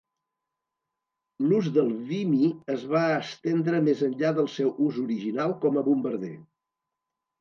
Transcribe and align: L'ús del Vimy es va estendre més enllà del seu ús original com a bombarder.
L'ús 1.49 1.67
del 1.75 1.91
Vimy 2.07 2.49
es 2.77 2.85
va 2.93 3.03
estendre 3.19 3.83
més 3.91 4.03
enllà 4.11 4.33
del 4.39 4.51
seu 4.57 4.73
ús 4.87 4.99
original 5.07 5.55
com 5.67 5.79
a 5.83 5.89
bombarder. 5.91 6.33